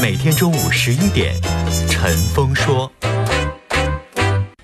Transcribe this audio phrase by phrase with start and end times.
[0.00, 1.34] 每天中午十一点，
[1.88, 2.90] 陈峰说。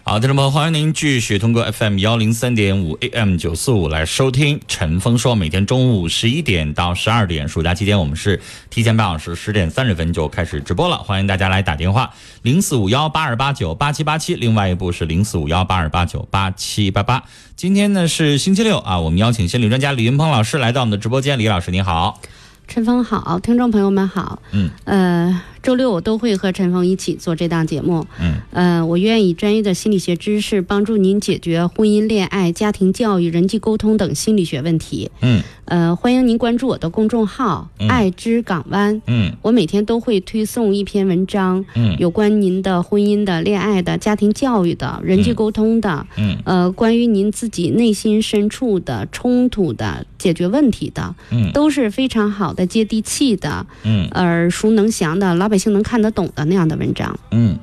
[0.05, 5.35] 好，听众朋友，欢迎您继续通过 FM 幺零三点五 AM 九四五来收听陈峰说。
[5.35, 8.39] 每天中午十一点到十二点，暑假期间我们是
[8.69, 10.99] 提前半小时，十点三十分就开始直播了。
[10.99, 17.25] 欢迎大家来打电话，零四五幺八二八九八七八七，另外一部是零四五幺八二八九八七八八。
[17.57, 21.39] 今天呢是星期六啊，我们邀请心理专家李云鹏老师来到我们的直播间。
[21.39, 22.21] 李老师你好，
[22.69, 24.41] 陈峰好，听众朋友们好。
[24.53, 28.05] 嗯，呃，周六我都会和陈峰一起做这档节目。
[28.21, 35.11] 嗯，呃，我愿以专业的心理学知识帮助您解决婚姻、恋爱、家庭教育、人际沟通等心理学问题。
[35.21, 35.43] 嗯。
[35.65, 37.89] 呃，欢迎您关注我的公众号“嗯。
[37.89, 39.01] 爱之港湾”。
[39.07, 39.33] 嗯。
[39.41, 41.97] 我每天都会推送一篇文章，嗯。
[41.99, 46.37] 有关您的婚姻的、恋爱的、家庭教育的、人际沟通的，嗯。
[46.45, 51.53] 呃，关于您自己内心深处的冲突的、解决问题的，嗯。
[51.53, 54.09] 都是非常好的、接地气的、嗯。
[54.15, 57.17] 耳熟能详的、老百姓能看得懂的那样的文章。
[57.31, 57.59] 嗯。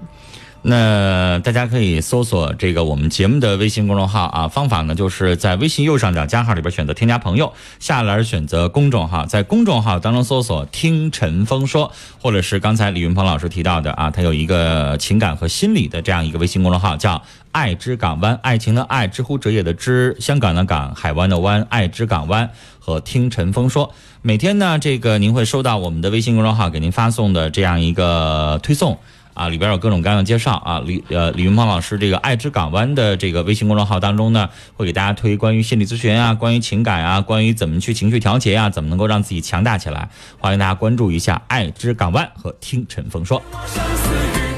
[0.62, 22.50] 那大家可以搜索这个我们节目的微信公众号啊，方法呢就是在微信右上角加号里边选择添加朋友，下栏选择公众号，在公众号当中搜索“听陈峰说”，或者是刚才李云鹏老师提到的啊，他有一个情感和心理的这样一个微信公众号，叫“爱之港湾”，爱情的爱，知乎者也的知，香港的港，海湾的湾，爱之港湾
[22.80, 23.94] 和听陈峰说。
[24.22, 28.98] 每天呢，这个您会收到我们的微信公众号给您发送的这样一个推送。
[29.36, 43.42] 啊，里边有各种各样的介绍啊，李呃李云鹏老师这个爱之港湾的这个微信公众号当中呢，会给大家推关于心理咨询啊，关于情感啊，关于怎么去情绪调节啊，怎么能够让自己强大起来，欢迎大家关注一下爱之港湾和听陈峰说。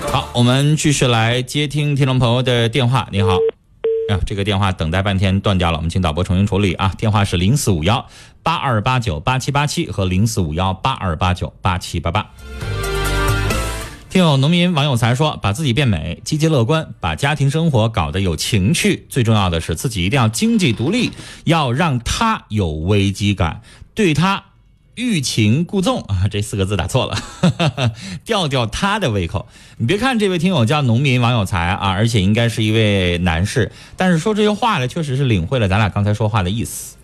[0.09, 3.07] 好，我们继续来接听听众朋友的电话。
[3.11, 3.35] 你好，
[4.09, 6.93] 啊，这个电话等待半天断掉了，我们请导播重新处理啊。
[6.97, 8.07] 电话是零四五幺
[8.43, 12.31] 八二八九八七八七和零四五幺八二八九八七八八。
[14.09, 19.05] 听友农民王有才说：“把自己变美，积极乐观，把家庭生活搞得有情趣。
[19.07, 21.11] 最重要的是，自己一定要经济独立，
[21.45, 23.61] 要让他有危机感，
[23.95, 24.43] 对他
[25.01, 26.27] 欲擒故纵啊！
[26.29, 27.17] 这四个字打错了，
[28.23, 29.47] 吊吊他的胃口。
[29.77, 36.97] 你别看这位听友叫农民王有才啊，而且应该是一位男士，但是说这些话呢，确实是领会了咱俩刚才说话的意思。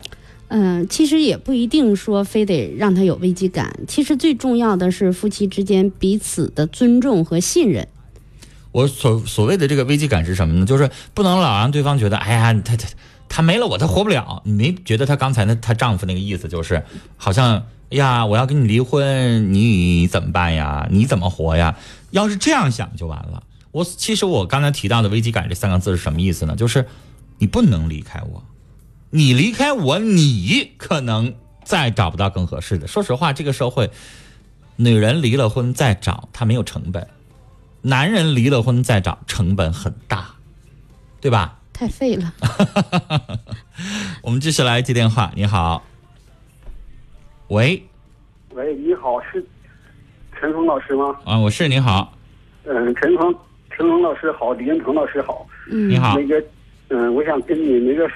[0.49, 7.87] 嗯、其实也不一定说非得让他有危机感，其实最重要的是夫妻之间彼此的尊重和信任。
[8.71, 10.65] 我所所谓的这个危机感是什么呢？
[10.65, 12.87] 就是不能老让对方觉得，哎呀，他他
[13.29, 14.41] 她没了我，她活不了。
[14.45, 16.83] 你没觉得她刚才那她丈夫那个意思就是，
[17.15, 20.87] 好像呀，我要跟你离婚，你怎么办呀？
[20.91, 21.77] 你怎么活呀？
[22.11, 23.43] 要是这样想就完了。
[23.71, 26.55] 我其实我刚才提到的危机感这三个字是什么意思呢？
[26.55, 26.87] 就是
[27.37, 28.43] 你不能离开我，
[29.11, 32.87] 你离开我，你可能再找不到更合适的。
[32.87, 33.91] 说实话，这个社会，
[34.77, 37.07] 女人离了婚再找，她没有成本。
[37.83, 40.35] 男人离了婚再找，成本很大，
[41.21, 41.59] 对吧？
[41.77, 42.33] 太废了，
[44.23, 45.31] 我们继续来接电话。
[45.35, 45.85] 你好，
[47.49, 47.83] 喂，
[48.55, 49.45] 喂，你好，是
[50.39, 51.15] 陈峰老师吗？
[51.23, 52.11] 啊，我是你好，
[52.63, 53.31] 嗯，陈峰，
[53.69, 55.47] 陈峰老师好，李云鹏老师好。
[55.69, 56.43] 嗯，你好那，个，
[56.87, 58.09] 嗯，我想跟你那个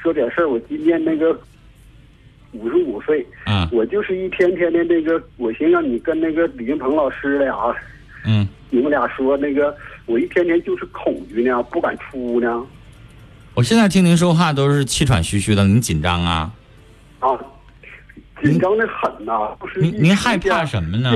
[0.00, 0.48] 说点事儿。
[0.48, 1.36] 我今年那个
[2.52, 7.74] 五十五岁，嗯我就是一天天的那个，我寻让你跟那个李云鹏老师俩，
[8.24, 9.76] 嗯，你们俩说那个，
[10.10, 12.66] 我一天天就是恐惧呢，不敢出屋呢。
[13.54, 16.52] 我现在听您说话都是气喘吁吁的，您紧张啊？
[17.20, 17.28] 啊，
[18.42, 21.12] 紧张的很呐、就是您您害怕什么呢？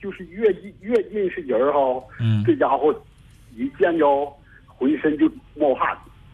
[0.00, 2.94] 就是越近越近是人儿哈，嗯这家伙
[3.54, 4.06] 一见着
[4.66, 5.86] 浑身就冒汗，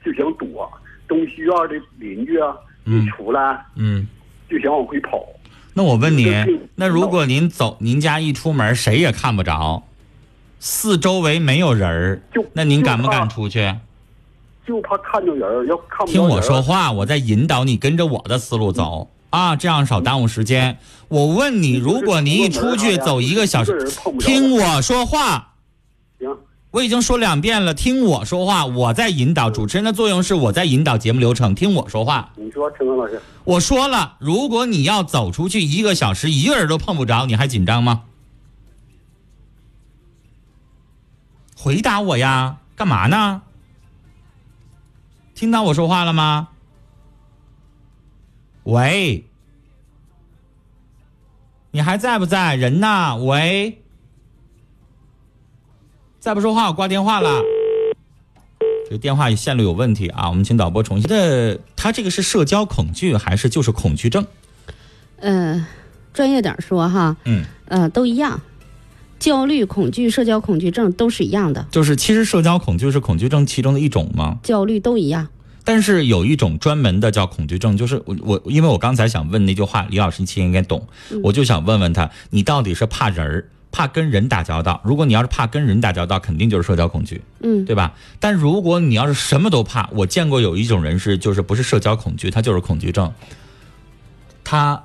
[0.04, 0.70] 就想躲。
[1.08, 2.54] 东西院的邻居啊，
[2.84, 4.06] 嗯一出来嗯，
[4.48, 5.26] 就想往回跑。
[5.72, 6.32] 那我问你，
[6.76, 9.82] 那如果您走，您家一出门谁也看不着，
[10.66, 13.76] 四周围没有人儿就，那您敢不敢出去？
[14.66, 20.78] 就怕看着人儿，要看不听我说话，我在引导你跟着我的思路走啊，这样少耽误时间。
[21.08, 23.86] 我问你，如果你一出去走一个小时
[24.18, 25.52] 听我说话。
[26.18, 26.34] 行，
[26.70, 29.50] 我已经说两遍了，听我说话，我在引导。
[29.50, 32.30] 主持人的作用是我在引导节目流程，听我说话。
[32.36, 38.04] 你说陈刚老师，我说了，如果你要走出去一个小时，一个人都碰不着，你还紧张吗？
[41.64, 43.40] 回答我呀，干嘛呢？
[45.34, 46.48] 听到我说话了吗？
[48.64, 49.24] 喂，
[51.70, 52.54] 你还在不在？
[52.54, 53.16] 人呢？
[53.16, 53.82] 喂，
[56.20, 57.40] 再不说话，我挂电话了。
[58.84, 61.58] 这个电话线路有问题啊，我们请导播重新的。
[61.74, 64.26] 他这个是社交恐惧还是就是恐惧症？
[65.16, 65.66] 呃，
[66.12, 68.38] 专业点说哈，嗯，呃，都一样，
[69.24, 74.38] 焦虑、恐惧、社交恐惧症都是一样的，就是其实社交恐惧是恐惧症其中的一种吗？
[74.42, 75.26] 焦虑都一样。
[75.64, 80.86] 但是有一种专门的叫恐惧症，就是我我因为我刚才想问那句话，李老师你其实应该懂，
[81.22, 84.82] 我就想问问他，你到底是怕人儿，怕跟人打交道？
[84.84, 87.94] 如果你要是怕跟人打交道，肯定就是社交恐惧，嗯，对吧？
[88.20, 93.10] 但如果你要是什么都怕，我见过有一种人是就是不是社交恐惧，他就是恐惧症，
[94.44, 94.84] 他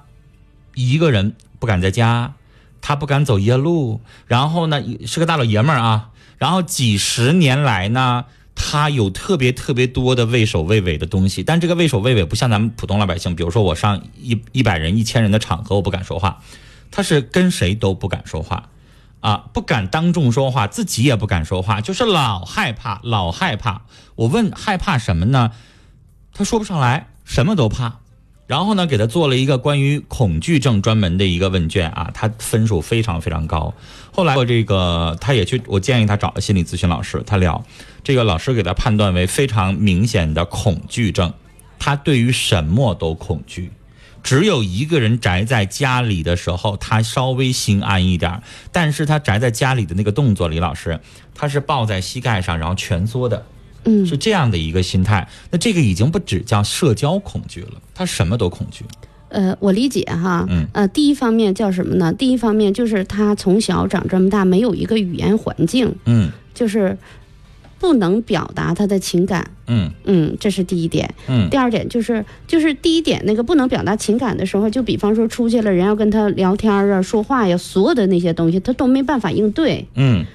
[0.75, 2.33] 一个人不敢在家，
[2.81, 8.25] 他不敢走夜路，然后呢是个大老爷们儿啊，然后几十年来呢。
[8.61, 16.43] 他有特别特别多的畏首畏尾的东西，但这个畏首畏尾不像咱们普通老百姓，比如说我上一一百人、一千人的场合，我不敢说话，
[16.91, 18.67] 他是跟谁都不敢说话，
[19.21, 23.83] 啊，不敢当众说话，自己也不敢说话，就是老害怕，老害怕。
[24.15, 25.51] 我问害怕什么呢？
[26.33, 27.99] 他说不上来，什么都怕。
[28.49, 33.71] 然后呢，给他做了一个关于恐惧症专门的一个问卷啊，他分数非常非常高。
[34.11, 37.63] 后来我这个他也去，我建议他找个心理咨询老师，他聊，
[38.03, 41.31] 这个老师给他判断为非常明显的恐惧症，
[41.77, 43.71] 他对于什么都恐惧。
[44.23, 48.41] 只有一个人宅在家里的时候，他稍微心安一点儿，
[48.71, 50.99] 但是他宅在家里的那个动作，李老师，
[51.35, 53.45] 他是抱在膝盖上，然后蜷缩的，
[53.89, 54.05] 嗯。
[54.05, 55.27] 是这样的一个心态。
[55.51, 58.85] 那这个已经不只叫社交恐惧了，他什么都恐惧。
[59.29, 60.65] 呃，我理解哈，嗯。
[60.73, 62.11] 呃，第一方面叫什么呢？
[62.13, 66.31] 第一方面就是他从小长这么大，没有一个语言环境，嗯。
[66.53, 66.97] 就是
[67.79, 69.91] 不能表达他的情感，嗯。
[70.03, 71.13] 嗯，这是第一点。
[71.27, 71.47] 嗯。
[71.49, 80.25] 第二点就是，就是第一点那个不能表达情感的时候，就比方说出去了，人要跟他聊天啊、说话呀，所有的那些东西他都没办法应对，嗯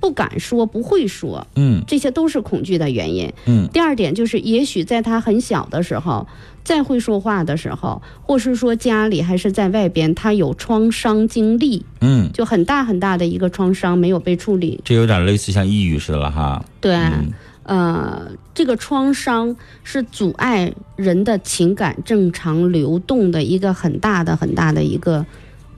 [0.00, 3.30] 不敢说，不会说，嗯这些都是恐惧的原因。
[3.46, 6.26] 嗯第二点就是，也许在他很小的时候，
[6.64, 14.80] 再会说话的时候，或是说家里还是在外边，他有创伤经历，嗯，就很大很大的一个创伤没有被处理。
[14.84, 16.64] 这有点类似像抑郁似的了哈。
[16.80, 17.32] 对，嗯
[17.64, 19.54] 呃，这个创伤
[19.84, 25.24] 是阻碍人的情感正常流动的一个很大的很大的一个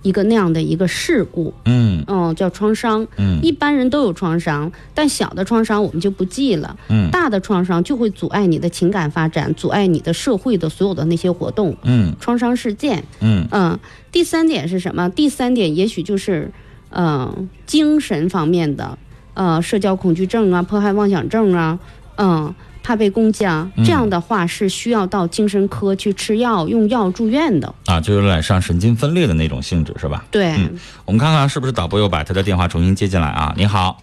[0.02, 2.04] 一个那样的一个事故，嗯。
[2.06, 3.06] 嗯，叫创伤。
[3.16, 3.40] 嗯。
[3.42, 7.10] 一般人都有创伤，但小的创伤我们就不记了，嗯。
[7.10, 11.76] 大的创伤就会阻碍你的情感发展，阻碍你的社会的所有的那些活动。
[11.84, 12.14] 嗯。
[12.20, 13.46] 创伤事件，嗯。
[13.50, 13.78] 嗯，
[14.10, 15.08] 第三点是什么？
[15.10, 16.50] 第三点也许就是，
[16.90, 17.34] 呃，
[17.66, 18.98] 精神方面的，
[19.34, 21.78] 呃，社交恐惧症啊，迫害妄想症啊，
[22.16, 27.74] 嗯，怕被攻击啊，这样的话是需要到精神科去吃药、用药住院的。
[27.86, 30.24] 啊，就有点像神经分裂的那种性质是吧？
[30.30, 33.54] 对，嗯我们看看是不是导播又把他的电话重新接进来啊？
[33.56, 34.02] 你好，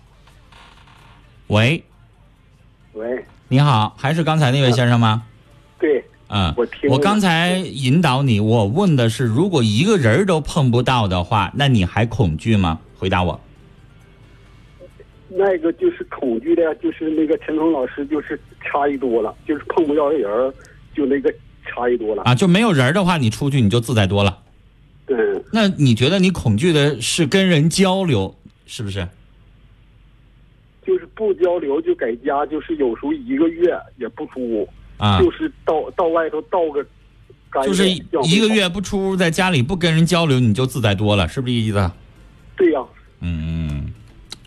[1.48, 1.84] 喂，
[2.94, 5.24] 喂，你好，还是刚才那位先生吗？
[5.80, 12.80] 对，嗯，我听我刚才引导你，我问的是，如果一个人都碰不到的话，那你还恐惧吗？
[12.98, 13.40] 回答我。
[15.30, 20.54] 那个就是恐惧的，就是那个陈峰老师就是差异多了，就是碰不着人儿，
[20.96, 21.34] 就那个
[21.66, 22.24] 差异多了。
[22.24, 24.40] 啊，就没有人的话，你出去你就自在多了。
[25.06, 25.18] 对，
[25.54, 29.08] 那你觉得你恐惧的是跟人交流，是不是？
[30.86, 34.68] 就是不交流就在家，就是有时候一个月也不出屋，
[34.98, 36.84] 啊，就是到到外头倒个
[37.64, 38.48] 就是一个。
[38.48, 41.92] 月不出屋，在家里不跟人交流，你就自在多了，是不是这意思？
[42.58, 42.82] 对呀、
[43.22, 43.79] 嗯，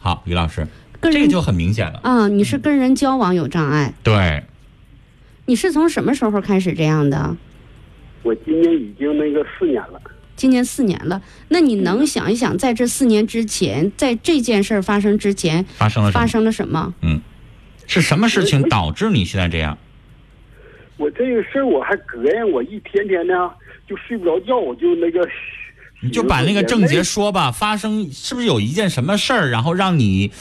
[0.02, 0.66] 好，于老师，
[1.00, 2.00] 跟这个就很明显了。
[2.02, 4.42] 啊，你是跟人交往有障碍，对，
[5.46, 7.36] 你是从什么时候开始这样的？
[8.24, 10.02] 我今年已经那个四年了。
[10.34, 16.20] 今年四年了，那你能想一想，在这四年之前，在这件事儿发生之前，发生了什么？
[16.20, 16.94] 发生了什么？
[17.02, 17.20] 嗯
[17.86, 19.78] 是什么事情导致你现在这样？
[20.96, 23.50] 我这个事儿我还膈应，我一天天的
[23.86, 25.20] 就睡不着觉，我就那个。
[26.02, 30.32] 你就把那个症结说吧，发生是不是有一件什么事儿，然后让你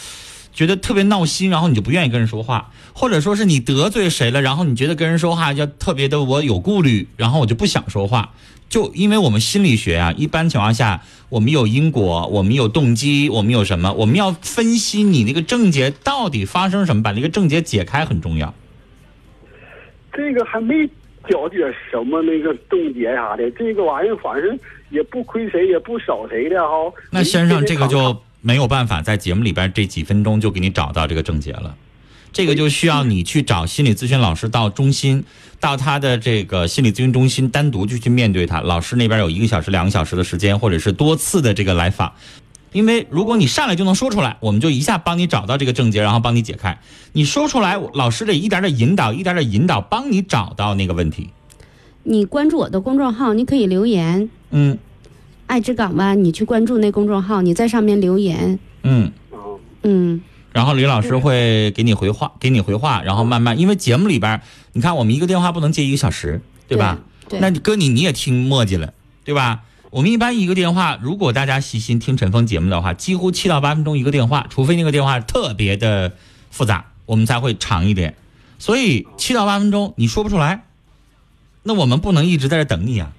[0.51, 8.33] 觉得特别闹心，然后你就不愿意跟人说话，或者说是你得罪谁了，然后你觉得跟人说话就特别的我有顾虑，然后我就不想说话。
[8.69, 13.91] 就因为我们心理学啊，一般情况下我们有因果，我们有动机，我们有什么？
[13.93, 18.53] 我们要分析你那个症结到底发生什么，把那个症结解开很重要。
[20.13, 20.73] 这个还没
[21.27, 21.57] 了解
[21.91, 24.57] 什么那个症结啥的，这个玩意儿反正
[24.91, 26.73] 也不亏谁，也不少谁的哈。
[27.09, 31.75] 那先生，这个就没有办法在节目里边这几分钟就给你找到这个症结了。
[32.33, 35.23] 这个就需要你去找心理咨询老师到中心，
[35.59, 38.61] 到他的这个心理咨询中心单独就去面对他。
[38.61, 42.13] 老师那边有一个小时、两个小时的时间，或者是多次的这个来访。
[42.71, 46.79] 因为如果你上来就能说出来，我们就一下帮你找到这个症结，然后帮你解开。
[47.11, 51.29] 你说出来，老师得一点点引导，一点点引导，帮你找到那个问题。
[52.03, 54.29] 你关注我的公众号，你可以留言。
[54.51, 54.77] 嗯
[55.47, 58.57] 爱之港湾，你去关注那公众号，你在上面留言。
[58.83, 59.11] 嗯。
[59.31, 59.35] 啊，
[59.83, 60.21] 嗯，
[60.53, 64.41] 然后李老师会给你回话，给你回话，然后慢慢，因为节目里边，
[64.73, 66.99] 你看我们一个电话不能接一个小时，对吧？
[67.27, 68.93] 对那你哥你你也听墨迹了，
[69.23, 69.63] 对吧？
[69.89, 76.13] 我们一般一个电话，如果大家细心听陈峰节目的话，几乎七到八分钟一个电话，除非那个电话特别的
[76.49, 78.15] 复杂，我们才会长一点。
[78.57, 80.63] 所以七到八分钟你说不出来，
[81.63, 83.13] 那我们不能一直在这等你啊。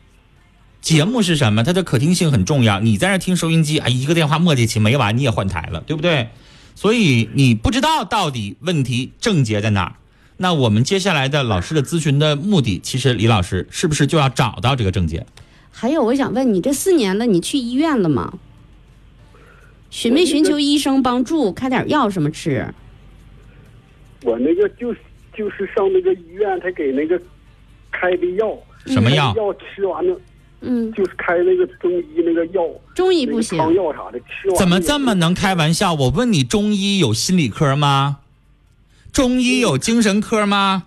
[0.81, 1.63] 节目是什么？
[1.63, 2.81] 它的可听性很重要。
[2.81, 6.29] 你在这听收音机，哎，一个电话磨叽起没完，你也换台了，对不对？
[6.75, 9.95] 所以你不知道到底问题症结在哪儿。
[10.39, 15.25] 那我们接下来的老师的咨询的目的，其实李老师是不是就要找到这个症结？
[15.71, 18.35] 还有我想问你，这四年了，你去医院了吗？
[19.91, 22.75] 寻没寻求医生帮助，开点药什么吃？
[24.23, 24.99] 我那个就是
[25.37, 27.21] 就是上那个医院，他给那个
[27.93, 29.33] 开的药，什么药？
[29.37, 30.21] 药吃完了
[30.65, 32.63] 嗯，就是开那个中医那个药，
[32.95, 35.93] 中医不行那个汤药啥的，吃完怎么这么能开玩笑？
[35.93, 38.19] 我问你，中医有心理科吗？
[39.13, 40.85] 中医有精神科吗？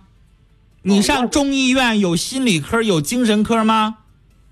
[0.82, 3.98] 你上中医院有心理科有精神科吗？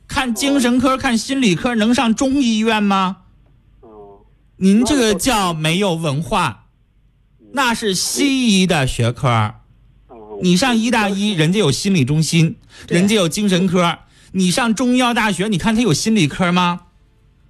[0.07, 3.19] 看精神科看心理科能上中医院吗？
[3.81, 4.21] 哦，
[4.57, 6.67] 您这个叫没有文化，
[7.53, 9.55] 那是西医的学科。
[10.35, 12.57] 哦，你上医大一，人家有心理中心，
[12.89, 13.99] 人家有精神科。
[14.33, 16.81] 你上中医药大学，你看他有心理科吗？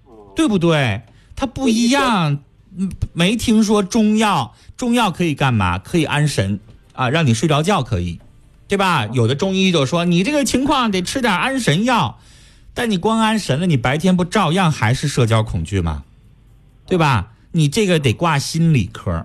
[0.05, 1.03] 哦对不对？
[1.35, 2.33] 他不一样。
[2.77, 5.79] 嗯没听说中药，中药可以干嘛？
[5.79, 6.59] 可以安神
[6.93, 8.19] 啊，让你睡着觉可以，
[8.67, 9.07] 对吧？
[9.07, 12.19] 有的中医就说你这个情况得吃点安神药，
[12.75, 16.03] 但你光安神了，你白天不照样还是社交恐惧吗？
[16.85, 17.31] 对吧？
[17.53, 19.25] 你这个得挂心理科，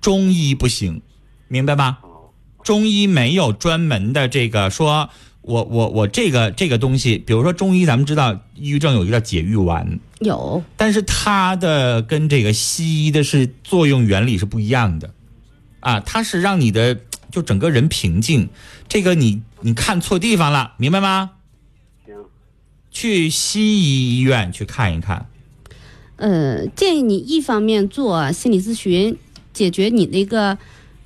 [0.00, 1.02] 中医不行，
[1.48, 1.98] 明白吧？
[2.64, 5.10] 中医没有专门的这个说，
[5.42, 15.12] 我我我这个这个东西，比如说中医，咱们知道抑郁症有一个叫解郁丸，有，但是它的跟这个西医的是作用原理是不一样的，
[15.80, 16.98] 啊，它是让你的
[17.30, 18.48] 就整个人平静，
[18.88, 21.32] 这个你你看错地方了，明白吗？
[22.06, 22.14] 行，
[22.90, 25.26] 去西医医院去看一看，
[26.16, 29.18] 呃，建议你一方面做心理咨询，
[29.52, 30.56] 解决你那个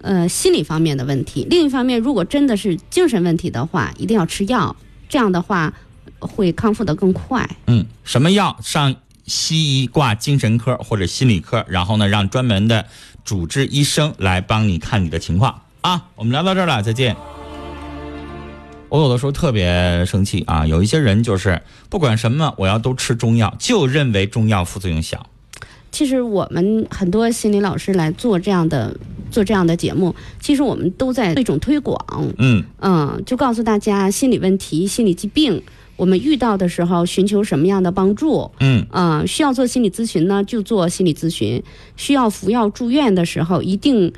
[0.00, 4.74] 呃心理方面的问题；另一方面，如果真的是精神问题的话，一定要吃药，
[5.08, 5.72] 这样的话
[6.18, 7.48] 会康复的更快。
[7.66, 8.94] 嗯，什么药上
[9.26, 12.86] 西医挂精神科或者心理科，然后呢让专门的
[13.24, 16.06] 主治医生来帮你看你的情况啊。
[16.14, 17.16] 我们聊到这儿了，再见。
[18.88, 25.26] 我有的时候特别生气啊，有一些人就是不管什么，我要都吃中药，就认为中药副作用小。
[25.90, 28.96] 其实我们很多心理老师来做这样的
[29.30, 31.98] 做这样的节目，其实我们都在做一种推广，
[32.38, 32.62] 嗯。
[32.80, 35.62] 嗯，就告诉大家心理问题、心理疾病，
[35.96, 38.86] 我们遇到的时候寻求什么样的帮助，嗯。
[38.92, 41.60] 嗯，需要做心理咨询呢，就做心理咨询；
[41.96, 44.12] 需要服药住院的时候，一定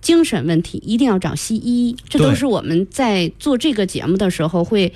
[0.00, 1.94] 精神问题一定要找西医。
[2.08, 4.92] 这都是我们在做这个节目的时候会，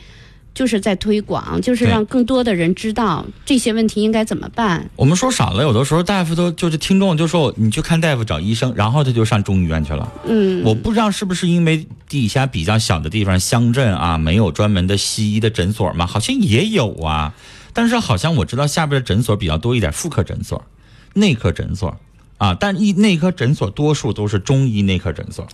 [0.57, 4.89] 就是在推广，就是让更多的人知道这些问题应该怎么办。
[4.97, 10.11] 我们说少了，有的时候大夫都就是听众就说你去看大夫找医生，然后他就上中医院去了。
[10.25, 16.07] 嗯，我不知道是不是因为底下比较小的地方乡镇啊，没有专门的西医的诊所嘛？
[16.07, 17.35] 好像也有啊，
[17.75, 20.65] 但是好像我知道下边的诊所比较多一点，妇科诊所、
[21.13, 21.95] 内科诊所
[22.39, 25.47] 啊，但一内科诊所多数都是中医内科诊所。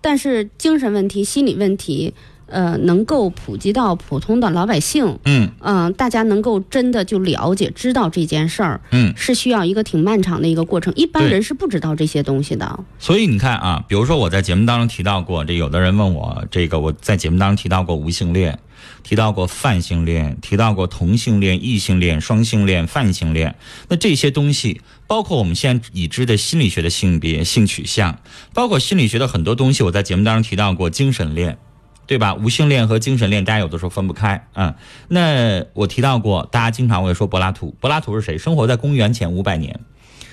[0.00, 2.12] 但是精神问题、心理问题，
[2.46, 12.78] 呃，能够普及到普通的老百姓，嗯嗯、大家能够真的就了解知道这件事儿，嗯，是需要一个挺漫长的一个过程，一般人是不知道这些东西的。
[12.98, 18.58] 所以你看啊，比如说我在节目当中提到过，这有的人问我，这个我在节目当中提到过无性恋，
[19.02, 23.56] 提到过泛性恋，提到过同性恋、异性恋、双性恋、泛性恋。
[23.88, 28.18] 那这些东西，包括我们现在已知的心理学的性别、性取向，
[28.52, 31.58] 包括心理学的很多东西，我在节目当中提到过精神恋。
[32.06, 32.34] 对吧？
[32.34, 34.48] 无性恋和精神恋，大家有的时候分不开。
[34.54, 34.74] 嗯，
[35.08, 37.74] 那我提到过，大家经常会说柏拉图。
[37.80, 38.38] 柏拉图是谁？
[38.38, 39.80] 生活在公元前五百年。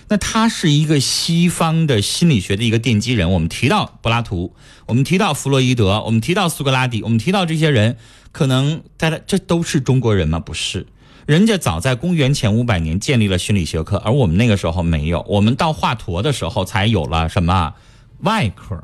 [0.09, 3.31] 那他是一个西方的心理学的一个奠基人。
[3.31, 4.53] 我们提到柏拉图，
[4.85, 7.95] 我们提到弗洛伊德，我们提到苏格拉底，我们提到这些人，
[8.33, 10.37] 可能大家这都是中国人吗？
[10.37, 10.87] 不是，
[11.25, 15.25] 人家早在公元前五百年建立了心理学科，而我们那个时候没有。
[15.29, 17.75] 我们到华佗的时候才有了什么
[18.19, 18.83] 外科，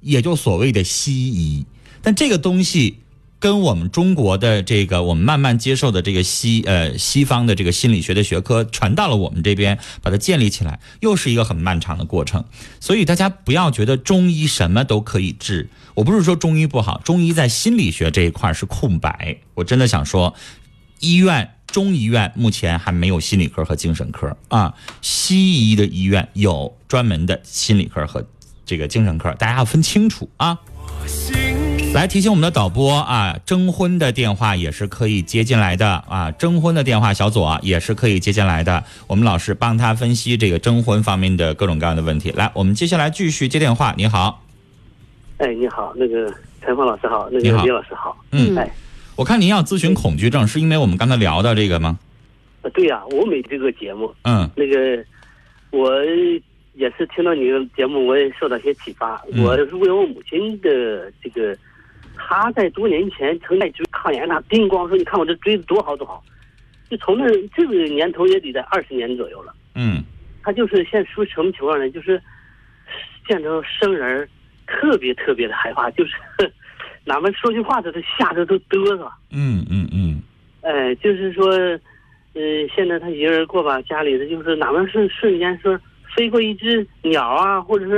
[0.00, 1.64] 也就所谓的西医。
[2.06, 3.00] 但这个东西
[3.40, 12.44] 跟我们中国的这个我们慢慢接受的这个西呃西方的这个心理学的学科传到了我们这边，把它建立起来，又是一个很漫长的过程。
[12.78, 19.38] 所以大家不要觉得中医什么都可以治，我不是说中医不好，中医在心理学这一块是空白。
[19.54, 20.32] 我真的想说，
[21.00, 21.50] 医院。
[21.66, 24.72] 中医院目前还没有心理科和精神科啊，
[25.02, 28.24] 西医的医院有专门的心理科和
[28.64, 30.56] 这个精神科，大家要分清楚啊。
[31.94, 42.30] 来提醒我们的导播啊，征婚的电话也是可以接进来的啊，征婚的电话小左也是可以接进来的，我们老师帮他分析这个征婚方面的各种各样的问题。
[42.32, 43.94] 来，我们接下来继续接电话。
[43.96, 44.44] 你好，
[45.38, 48.14] 哎，你好，那个陈峰老师好，那个李老师好。
[48.30, 48.70] 嗯哎，
[49.16, 51.98] 我看您要咨询恐惧症，是因为我们刚才聊到这个吗？
[52.60, 55.02] 呃对呀、我没这个节目，嗯那个
[55.70, 55.90] 我
[56.74, 59.24] 也是听到你的节目，我也受到一些启发。
[59.32, 61.56] 嗯我是为我母亲的这个，
[62.28, 66.22] 她在多年前曾在追抗炎，她叮咣说：“你看我这锥子多好多好。”
[66.90, 69.54] 就从那这个年头也得在二十年左右了。
[69.74, 70.02] 嗯
[70.42, 71.88] 他就是现在出什么情况呢？
[71.90, 72.20] 就是
[73.28, 74.28] 见着生人儿
[74.66, 76.12] 特别特别的害怕，就是
[77.04, 79.10] 哪怕说句话他都吓得都嘚瑟。
[79.30, 80.22] 嗯嗯嗯
[80.62, 81.48] 哎，就是说，
[82.34, 82.42] 呃，
[82.74, 85.78] 现在他一个人过吧，家里的就是哪怕是瞬间说
[86.16, 87.96] 飞过一只鸟啊，或者是，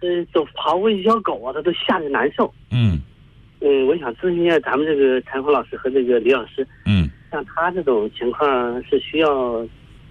[0.00, 2.52] 呃，走跑过一条狗啊，他都吓得难受。
[2.70, 2.98] 嗯
[3.60, 8.48] 嗯，我想咨询一下咱们这个陈峰老师和这个李老师，嗯，像他这种情况
[8.84, 9.66] 是需要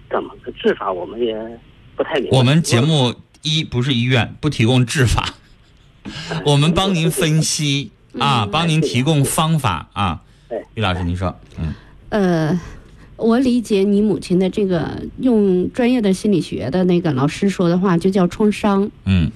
[0.08, 1.34] 怎么个治法，我们也
[1.96, 2.38] 不太明白。
[2.38, 5.34] 我们节目一不是医院，不提供治法，
[6.44, 10.62] 我们帮您分析啊，帮您提供方法啊哎。
[10.74, 11.74] 李老师，您说，嗯
[12.10, 12.60] 呃，
[13.16, 18.88] 我理解你母亲的这个用专业的心理学的那个老师说的话，就叫创伤。
[19.06, 19.30] 嗯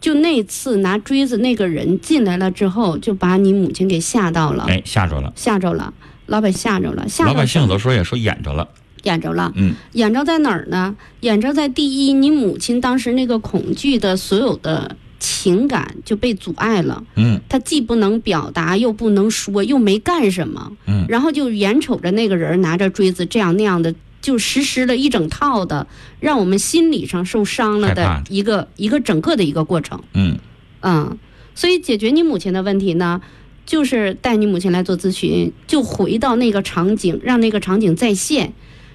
[0.00, 5.92] 就那次拿锥子那个人进来了之后，就把你母亲给吓到了，哎，吓着了，吓着了，
[6.26, 8.68] 老百吓着了，吓着老百姓有的时候也说演着了，
[9.02, 9.52] 眼着了。
[9.56, 9.74] 嗯。
[9.92, 10.94] 眼着在哪儿呢？
[11.20, 17.40] 眼着在第一，你母亲当时那个恐惧的所有的情感就被阻碍了，嗯。
[17.48, 21.04] 她既不能表达，又不能说，又没干什么，嗯。
[21.08, 23.92] 然后就眼瞅着那个人拿着锥子这样那样的，
[24.28, 25.86] 就实施了一整套的，
[26.20, 30.02] 让我们心理上受伤了的一个一个整个的一个过程。
[30.12, 30.36] 嗯
[30.82, 31.16] 嗯，
[31.54, 33.22] 所以解决你母亲的问题呢，
[33.64, 38.52] 就是带你母亲来做咨询，就回到那个场景，让那个场景再现，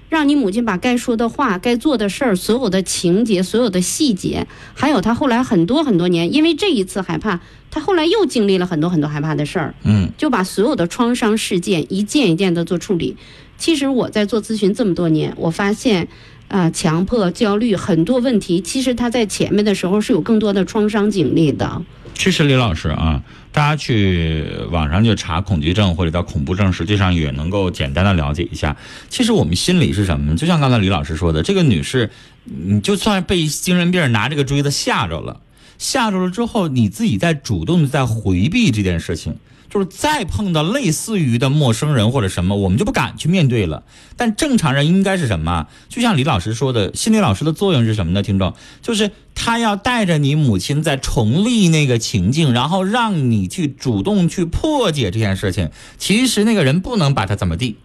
[0.08, 7.39] 让你母亲把该说的话、该做的事儿、所有的情节、所有的细节，还有她后来很多很多年，因为这一次害怕，
[7.72, 13.17] 她后来又经历了很多很多害怕的事儿，嗯就把所有的创伤事件一件一件的做处理。
[13.63, 16.06] 其实我在做咨询这么多年，我发现，
[16.49, 21.82] 啊、强迫、焦虑很多问题，其实他在前面的时候是有更多的创伤经历的。
[22.13, 23.23] 其实李老师啊，
[23.54, 28.76] 大家去网上去查恐惧症或者叫恐怖症，实际上也能够简单的了解一下。
[29.08, 30.36] 其实我们心里是什么呢？
[30.36, 32.10] 就像刚才李老师说的，这个女士，
[32.43, 35.39] 你就算被精神病拿这个锥子吓着了，
[35.78, 39.38] 吓着了之后，你自己在主动的在回避这件事情。
[39.74, 43.84] 就是再碰到类似于的陌生人或者什么，我们就不敢去面对了。
[44.16, 45.66] 但正常人应该是什么？
[45.90, 48.22] 就像李老师说的，心理老师的作用是什么呢？
[48.22, 55.72] 听众，就是他要带着你母亲在重历那个情境，然后让你去主动去破解这件事情。
[55.98, 57.78] 其实那个人不能把他怎么地，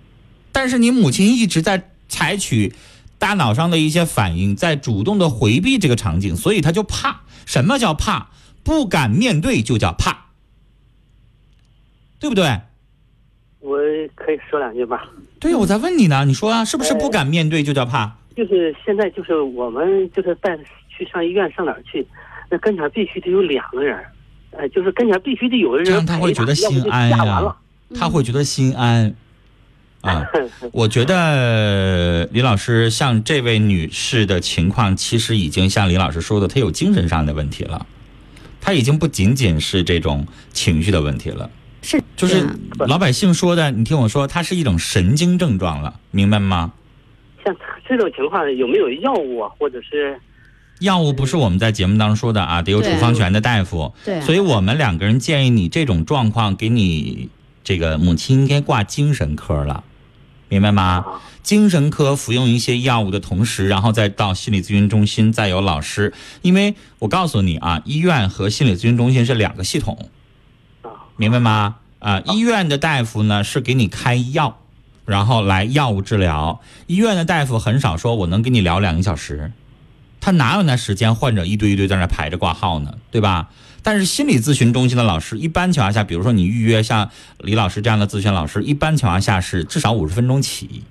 [0.52, 2.74] 但是你母亲一直在采取
[3.18, 7.22] 大脑上的一些反应，在主动的回避这个场景，所以他就怕。
[7.46, 8.28] 什么叫怕？
[8.62, 10.27] 不敢面对就叫怕。
[12.18, 12.60] 对不对？
[13.60, 13.78] 我
[14.14, 15.08] 可以说两句吧。
[15.40, 18.16] 对，我在问你呢，你说啊，是不是不敢面对就叫怕？
[18.36, 20.56] 就是现在，就是我们就是带
[20.88, 22.06] 去上医院上哪儿去，
[22.50, 23.98] 那跟前必须得有两个人，
[24.52, 27.56] 呃，就是跟前必须得有人这样他会觉得心安呀
[27.94, 29.14] 他会觉得心安。
[30.00, 30.24] 啊，
[30.70, 37.84] 我觉得李老师像这位女士的情况，其实已经像李老师说的，她有精神上的问题了，
[38.60, 41.50] 她已经不仅仅是这种情绪的问题了，
[41.82, 42.46] 是就是
[42.86, 46.72] 老百姓说的，你听我说，它是一种神经症状了，明白吗？
[47.44, 47.56] 像
[47.88, 50.20] 这种情况有没有药物啊，或者是
[50.80, 53.94] 药物不是我们在节目当中说的啊，得有处方权的大夫。
[54.04, 57.30] 对所以我们两个人建议你这种状况，给你
[57.64, 59.84] 这个母亲应该挂精神科了，
[60.48, 61.04] 明白吗？
[61.42, 66.12] 精神科服用一些药物的同时，然后再到心理咨询中心，再有老师。
[66.42, 70.04] 因为我告诉你啊，医院和心理咨询中心是两个系统，啊
[71.18, 71.76] 明白吗？
[71.98, 74.60] 啊，医院的大夫呢是给你开药，
[75.04, 76.60] 然后来药物治疗。
[76.86, 79.50] 医院的大夫很少说我能跟你聊两个小时，
[80.20, 81.12] 他哪有那时间？
[81.12, 83.50] 患者一堆一堆在那排着挂号呢，对吧？
[83.82, 90.84] 但是心理咨询中心的老师，一般情况下，比如说你预约像李老师这样的咨询老师，一般情况下是至少五十分钟起，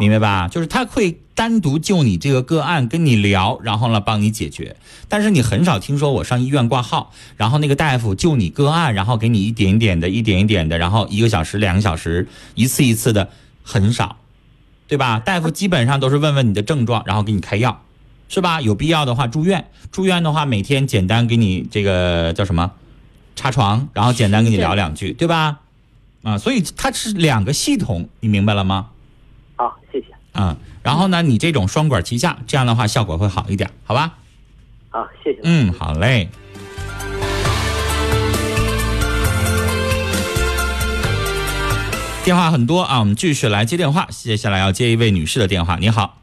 [0.00, 0.48] 明白吧？
[0.48, 4.76] 就是他会单独就你这个个案跟你聊，然后呢帮你解决。
[5.08, 13.30] 但是你很少听说我上医院挂号，然后那个大夫就你个案，然后给你一点一点的、一点一点的，然后一个小时、两个小时，一次一次的，
[13.62, 14.16] 很少，
[14.86, 15.18] 对吧？
[15.26, 17.82] 大夫基本上都是问问你的症状，然后给你开药，
[18.28, 18.60] 是吧？
[18.60, 22.70] 有必要的话住院，住院的话每天简单给你这个叫什么，
[23.34, 25.60] 插床，然后简单跟你聊两句，对吧？
[26.22, 28.86] 啊，所以它是两个系统，你明白了吗？
[29.56, 30.06] 好，谢谢。
[30.32, 34.18] 啊，然后呢，你这种双管齐下，这样的话效果会好一点，好吧？
[34.90, 35.40] 好，谢谢。
[35.42, 36.28] 嗯，好嘞。
[42.22, 44.06] 电话很多啊，我们继续来接电话。
[44.10, 45.76] 接下来要接一位女士的电话。
[45.76, 46.20] 你好，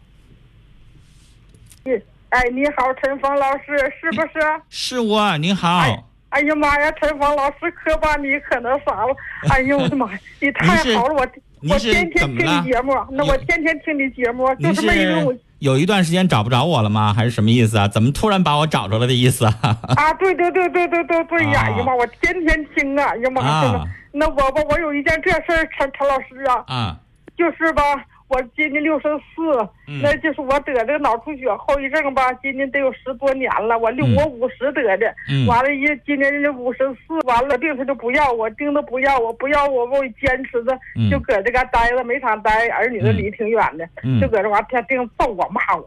[2.30, 3.66] 哎，你好，陈峰老师，
[4.00, 4.40] 是不是？
[4.70, 5.80] 是我，你好。
[5.80, 9.14] 哎哎呀妈呀，陈峰老师可把你可那啥了！
[9.50, 11.28] 哎呦我的妈呀，你太好了，我
[11.70, 17.14] 我天天听你节目，那我天天听你节目，就您这么一个我有一段时间找不着我了吗？
[17.14, 17.88] 还是什么意思啊？
[17.88, 19.54] 怎么突然把我找着了的意思啊？
[19.96, 21.62] 啊，对对对对对对对呀！
[21.62, 23.10] 啊哎呀妈，我天天听啊！
[23.10, 23.86] 哎呀妈，真的啊。
[24.12, 26.98] 那我吧，我有一件这事儿，陈陈老师啊，啊，
[27.38, 27.84] 就是吧，
[28.32, 29.44] 我今年六十四，
[29.88, 33.78] 嗯那就是我得这个脑出血后遗症吧，今年得有十多年了。
[33.78, 45.86] 我六嗯我五十得的，嗯完了一今年人家五十四，完了病他就不要我，病都不要我，不要我，我坚持着嗯就搁这嘎待着，没场待，儿女都嗯离挺远的，嗯就搁这完天病揍我骂我。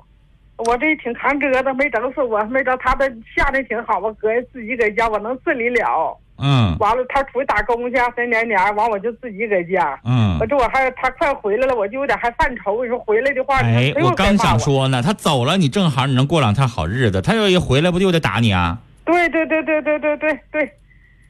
[0.58, 6.16] 我这挺扛折腾，没整死我，没整他的下的挺好，我搁自己搁家，我能自理了。
[6.36, 9.98] 嗯完了，他出去打工去，三年年，完我就自己搁家。
[10.04, 10.46] 嗯我。
[10.46, 12.82] 这我还他快回来了，我就有点还犯愁。
[12.84, 17.22] 你说回来的话，哎，我刚想说呢，他走了，你正好你能过两天好日子。
[17.22, 18.78] 他要一回来，不就得打你啊？
[19.04, 20.72] 对对对对对对对对，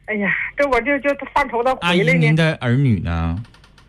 [0.07, 2.37] 哎呀，这我就就犯愁他阿姨，回来您呢。
[2.37, 3.37] 的儿女呢？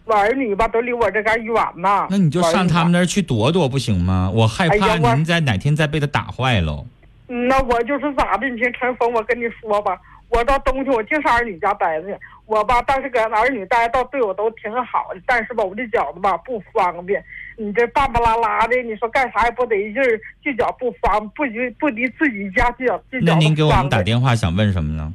[0.05, 2.05] 我儿女吧都离我这嘎远呐。
[2.11, 4.29] 那你就上他们那儿去躲躲不行吗？
[4.33, 6.85] 我害怕您在哪天再被他打坏喽。
[7.27, 8.47] 嗯那我就是咋的？
[8.47, 9.97] 你听陈峰，我跟你说吧，
[10.29, 12.17] 我到冬天我净上儿女家待着去。
[12.45, 15.19] 我吧，但是搁儿女待着，对我都挺好的。
[15.25, 17.23] 但是吧，我这脚子吧不方便，
[17.57, 24.19] 你这半巴拉拉的，你说干啥也不得劲儿，就脚不方，不离不离自己家就脚那您给我们打电。
[24.21, 25.11] 话想问什么呢？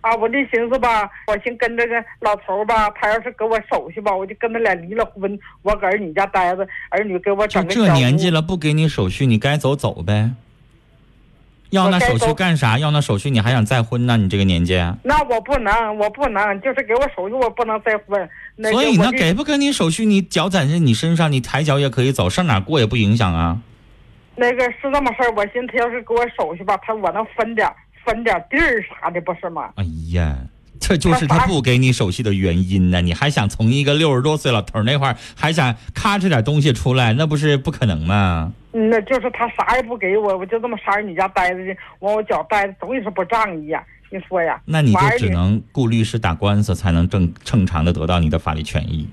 [0.00, 10.30] 啊，我这寻思吧，我寻跟这个老头儿吧，他要是给我手续吧，我就跟他俩离了婚，我搁儿女家待着，儿女给我就整这年纪了，不给你手续，你该走走呗。
[11.74, 12.78] 要那手续干啥？
[12.78, 14.16] 要那手续你还想再婚呢？
[14.16, 18.28] 你这个年纪，那我不能，我不能，就是给我手续，我不能再婚。
[18.56, 23.58] 那个所以呢，给不给你手续，你脚在这你身上，你抬脚也可以走，上哪过也不影响啊。
[24.36, 27.68] 那个是这么事儿，我寻思他要是给我手续吧，他我能分点
[28.04, 29.70] 分点地儿啥的，不是吗？
[29.76, 30.36] 哎呀，
[30.80, 33.00] 这就是他不给你手续的原因呢。
[33.00, 38.52] 你还想从一个六十多岁老头那块儿还想咔哧点东西出来，那不是不可能吗？
[38.72, 43.82] 嗯，那就是他啥也不给我，我就这么上儿你家待着去，往我脚待着，总也是不仗义呀。
[44.10, 44.60] 你说呀？
[44.64, 49.08] 那你就只能雇律师打官司，才能正正常的得到你的法律权益。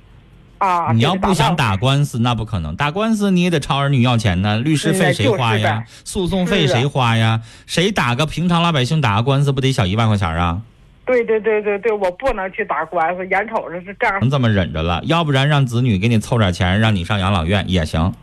[0.58, 2.76] 啊，你要不想打打官司，那不可能。
[2.76, 6.02] 打官司你也得朝儿女要钱呢，律师费谁花呀嗯就是？
[6.06, 7.42] 诉讼费谁花呀？
[7.66, 10.62] 谁打个平常老百姓打个官司，不得小一万块钱啊？
[11.06, 18.14] 对对对对对，我不能去打官司，眼瞅着是这样能这么忍着了，要不然让子女给你凑点钱，让你上养老院也行。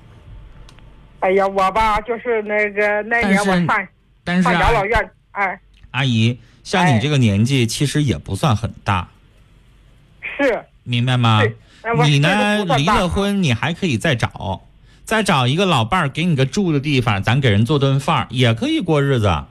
[1.21, 3.67] 哎呀，我吧，就是那个那年我上
[4.23, 5.61] 但是啊上养老，院，哎，
[5.91, 6.99] 阿姨，像你哎。
[7.01, 9.09] 这个年纪，其实也不算很大，
[10.23, 11.43] 是，明白吗？
[12.07, 14.63] 你呢离了婚，你还可以再找，
[15.05, 19.45] 再找一个老伴儿，给你个住的地方，咱给人做顿饭儿，也可以过日子。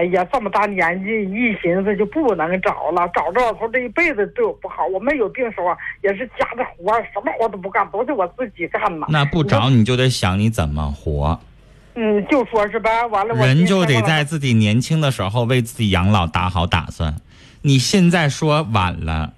[0.00, 4.86] 哎哎呀，这么大年纪，一寻思就不能找了，找这老头这一辈子对我不好。
[4.86, 9.06] 我没有病时候啊，也是家的活什么活都不干，都是我自己干嘛。
[9.10, 11.38] 那不找你就得想你怎么活，
[11.96, 17.16] 嗯，就说是呗，完了我人就得在自己年轻的时候为自己养老打好打算。
[17.60, 19.34] 你现在说晚了，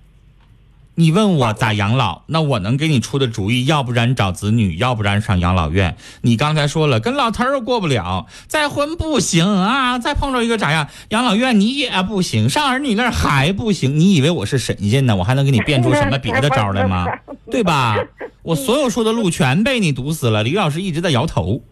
[0.94, 5.96] 你问我咋养老，那我能给你出的主意，要不然找子女，要不然上养老院。
[6.20, 10.88] 你刚才说了，跟老头儿过不了，再婚不行啊，再碰着一个咋样？
[11.08, 13.98] 养老院你也不行，上儿女那儿还不行。
[13.98, 15.16] 你以为我是神仙呢？
[15.16, 17.06] 我还能给你变出什么别的招来吗？
[17.50, 17.96] 对吧？
[18.42, 20.42] 我所有说的路全被你堵死了。
[20.42, 21.62] 李老师一直在摇头。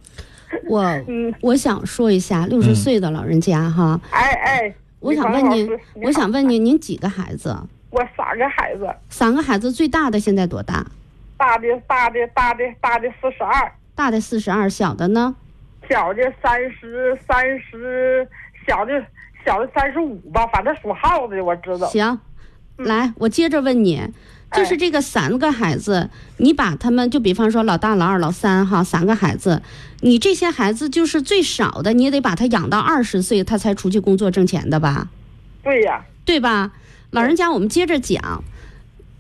[0.69, 5.69] 我嗯，我想说一下， 六十岁的老人家哈，哎哎，我想问您
[6.03, 7.55] 我想问您，您几个孩子？
[7.91, 10.87] 我三个孩子，三个孩子，最大的现在多大？
[11.37, 15.35] 大的大的大的大的四十二，大的四十二，小的呢？
[15.89, 18.29] 小的三十三十，
[18.67, 18.93] 小的
[19.45, 21.89] 小的三十五吧，反正属耗子的我知道。
[21.89, 22.21] 行，
[22.77, 24.01] 来，我接着问你，
[24.53, 29.63] 就是哎这个三个孩子，你把他们就比方说老大、老二、老三哈，三个孩子，
[30.03, 35.09] 你这些孩子就是最少的，你也得把他养到二十岁，他才出去工作挣钱的吧？
[35.65, 36.71] 对呀，对吧？
[37.11, 38.45] 老人家，我们接着讲，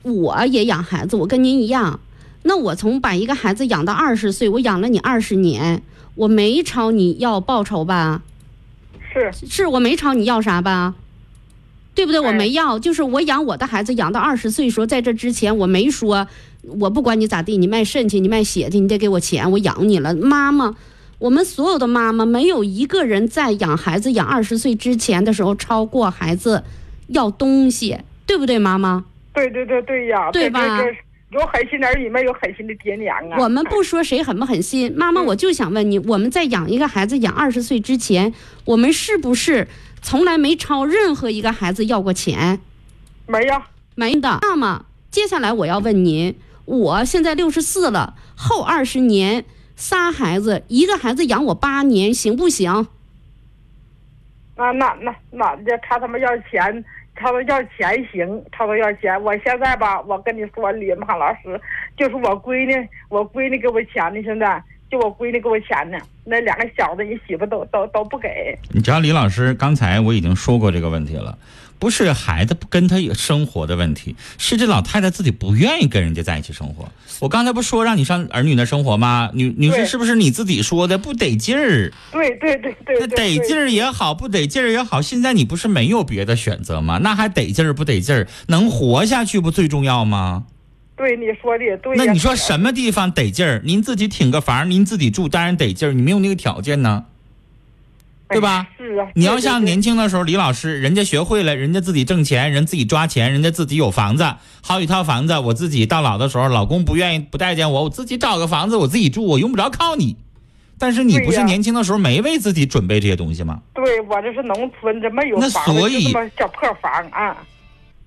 [0.03, 1.99] 我也养孩子，我跟您一样。
[2.45, 5.83] 那我从把一个孩子养到二十岁，我养了你二十年，
[6.15, 8.23] 我没朝你要报酬吧？
[9.13, 10.95] 是是我没朝你要啥吧？
[11.93, 12.21] 对不对？
[12.21, 16.29] 我哎没要，就是我养我的孩子养到二十岁，时候在这之前我没说，
[16.63, 20.15] 我不管你咋地，你卖肾去，你卖血去，你得给我钱，我养你了。
[20.15, 20.77] 妈妈，
[21.19, 26.63] 我们所有的妈妈没有一个人在养孩子养二十岁之前的时候超过孩子
[27.11, 29.05] 要东西，对不对，妈妈？
[29.33, 30.79] 对对对对呀，对吧
[31.31, 33.37] 有狠心的儿女，没有狠心的爹娘啊。
[33.39, 39.69] 我们不说谁狠不狠心，妈妈，我就想问你，我们在养一个孩子养二十岁之前，我们是不是
[40.03, 42.61] 从来没朝任何一个孩子要过钱？
[43.29, 44.39] 没呀，没的。
[44.43, 49.45] 那么接下来我要问您，我现在六十四了，后二十年
[49.77, 52.89] 仨孩子，一个孩子养我八年，行不行？
[54.57, 56.85] 那那那那这他他妈要钱，
[57.21, 59.23] 他说要钱行，他说要钱。
[59.23, 61.61] 我现在吧，我跟你说，李马老师，
[61.97, 68.57] 就是我闺女，我闺女给我钱呢，现在就我闺女给我钱呢，那两个小子，你媳妇都都都不给。
[68.73, 71.37] 你知道李老师刚才我已经说过这个问题了，
[71.81, 76.89] 不是孩子不跟他生活的问题，是这老太太自己不愿意跟人家在一起生活。
[77.19, 79.31] 我刚才不说让你上儿女那生活吗？
[79.33, 81.91] 女女士是不是你自己说的不得劲儿？
[82.13, 86.99] 对对对对那对，得劲儿也好，不得劲儿也好，现在你不是没有别的选择吗？
[86.99, 90.45] 那还得劲儿不得劲儿，能活下去不最重要吗？
[90.97, 92.05] 对你说的也对呀。
[92.05, 93.63] 那你说什么地方得劲儿？
[93.65, 95.93] 您自己挺个房，您自己住，当然得劲儿。
[95.93, 97.11] 你没有那个条件呢，哎
[98.31, 98.67] 对吧？
[98.79, 104.25] 是啊，你要像年轻的时候，李老师，人家学会了，人家自己挣钱，人自己抓钱，人家自己有房子，
[104.63, 110.17] 好几套房子，我自己到老的时候，老公不愿意不待见我，我自己找个房子，我自己住，我用不着靠你。
[110.79, 113.61] 但是你不是年轻的时候没为自己准备这些东西吗？
[113.75, 116.05] 对我这是农村，这没有那所以
[116.39, 117.37] 小破房啊。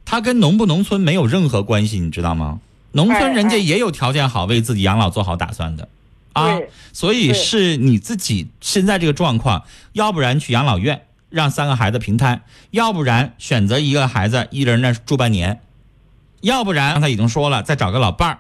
[0.06, 2.60] 它跟农不农村没有任何关系，你知道吗？
[2.94, 5.88] 农村人家也有条件好，为自己养老做好打算的，
[6.34, 6.60] 啊，
[6.92, 12.42] 所以是你自己现在这个状况，要不然去养老院让三个孩子平摊，
[12.72, 15.62] 要不然选择一个孩子一人那住半年，
[16.42, 18.40] 要不然刚才已经说了，再找个老伴儿，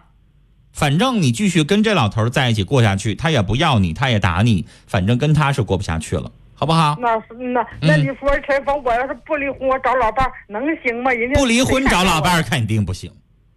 [0.71, 6.97] 反正你继续跟这老头在一起过下去，他也不要你，他也打你，反正跟他是过不下去了，好不好？
[6.99, 11.11] 那是那那嗯你说陈峰，我要是不离婚，我找老伴儿能行吗？
[11.11, 13.11] 人家不离婚找老伴儿肯定不行，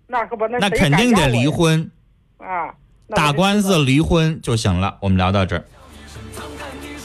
[0.07, 1.91] 那可不，那那肯定得离婚。
[2.39, 2.69] 啊！
[3.09, 4.97] 打官司离婚就行了。
[5.01, 5.65] 我们聊到这儿，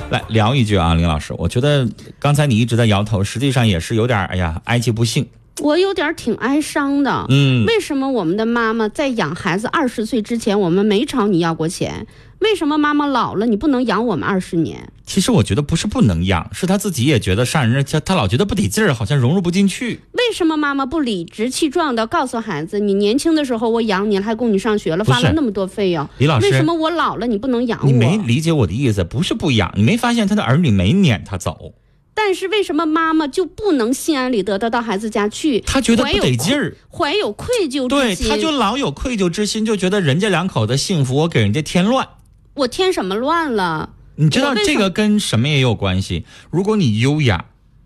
[0.09, 1.87] 来聊一句啊，林老师，我觉得
[2.19, 5.27] 刚才你一直在摇头，实际上也是有点哎呀哀其不幸。
[5.61, 7.25] 我有点挺哀伤的。
[7.29, 12.07] 嗯，为什么我们的妈妈在养孩子二十岁之前，我们没朝你要过钱？
[12.39, 14.91] 为什么妈妈老了，你不能养我们二十年？
[15.05, 19.99] 其实我觉得不是不能养，是他自己也觉得上人家他老觉得不得劲儿，好像融入不进去。
[20.13, 27.85] 为什么妈妈不理直气壮的告诉孩子，你年轻的时候我养你了，还供你上学了，花了那么多费用，李老师为什么我老了你不能养我？
[27.85, 31.73] 你没理解我的意思，不是不养，你没发现他的儿女没撵他走，
[32.13, 35.59] 但是为什么妈妈就不能心安理得的到孩子家去？
[35.61, 38.29] 她觉得不得劲儿，怀有愧疚对，之心。
[38.29, 42.07] 他就老有愧疚之心，就觉得人家两口子幸福，我给人家添乱。
[42.55, 43.93] 我添什么乱了？
[44.15, 46.25] 你知道这个跟什么也有关系。
[46.51, 47.45] 如果你优雅，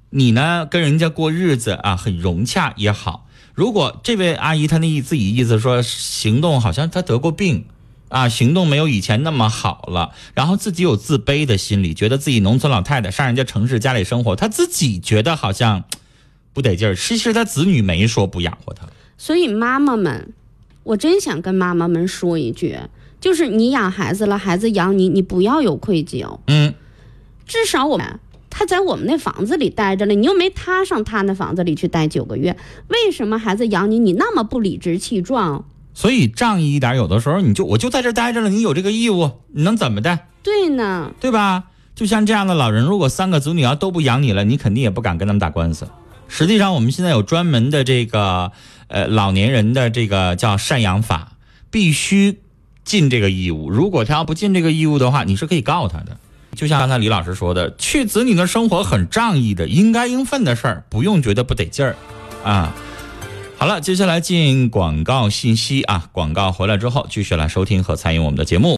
[0.09, 3.27] 你呢跟人家过日子啊很融洽也好。
[3.53, 7.67] 如果这位阿姨她那意自己意思说行动好像她得过病
[8.15, 15.83] 啊，行动没有以前那么好了，然后自己有自卑的心理，觉得自己农村老太太上人家城市家里生活，她自己觉得好像
[16.53, 16.95] 不得劲儿。
[16.95, 18.87] 其实她子女没说不养活她。
[19.17, 20.31] 所以妈妈们，
[20.83, 22.79] 我真想跟妈妈们说一句，
[23.19, 26.39] 就是你养孩子了，孩子养你，你不要有愧疚。
[26.47, 26.73] 嗯，
[27.45, 32.55] 至少我们他在我们那房子里待着了，你又没他上他那房子里去待九个月，
[32.87, 35.65] 为什么孩子养你，你那么不理直气壮？
[35.95, 40.19] 所以仗义一点，有的时候你就我就在这待着了，你有这个义务，你能怎么的？
[40.43, 41.63] 对呢，对吧？
[41.95, 45.87] 就像这样的老人，如果三个子女要都不养你了，你肯定也不敢跟他们打官司。
[46.27, 48.51] 实际上，我们现在有专门的这个
[48.89, 51.31] 呃老年人的这个叫赡养法，
[51.71, 52.39] 必须
[52.83, 53.69] 尽这个义务。
[53.69, 56.17] 如果他要不尽这个义务的话，你是可以告他的。
[56.53, 61.95] 就像刚才李老师说的，去子女的生活很仗义的，应该应分的事儿，不用觉得不得劲儿
[62.43, 62.75] 啊。
[63.57, 68.73] 好了，接下来进广告信息啊，广告回来之后，继续来收听和参与我们的节目。